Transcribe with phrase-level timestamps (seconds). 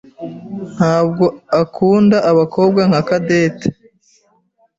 [0.75, 1.25] ntabwo
[1.61, 3.67] akunda abakobwa nka Cadette.